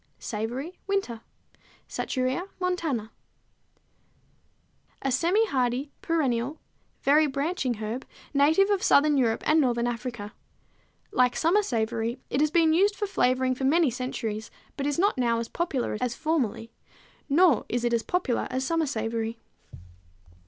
=Savory, 0.17 0.79
Winter= 0.87 1.21
(Satureia 1.87 2.47
montana, 2.59 3.01
Linn.), 3.03 3.09
a 5.03 5.11
semi 5.11 5.45
hardy, 5.45 5.91
perennial, 6.01 6.59
very 7.03 7.27
branching 7.27 7.75
herb, 7.75 8.03
native 8.33 8.71
of 8.71 8.81
southern 8.81 9.15
Europe 9.15 9.43
and 9.45 9.61
northern 9.61 9.85
Africa. 9.85 10.33
Like 11.11 11.35
summer 11.35 11.61
savory, 11.61 12.17
it 12.31 12.41
has 12.41 12.49
been 12.49 12.73
used 12.73 12.95
for 12.95 13.05
flavoring 13.05 13.53
for 13.53 13.65
many 13.65 13.91
centuries, 13.91 14.49
but 14.75 14.87
is 14.87 14.97
not 14.97 15.19
now 15.19 15.37
as 15.37 15.47
popular 15.49 15.95
as 16.01 16.15
formerly, 16.15 16.71
nor 17.29 17.65
is 17.69 17.83
it 17.83 17.93
as 17.93 18.01
popular 18.01 18.47
as 18.49 18.65
summer 18.65 18.87
savory. 18.87 19.37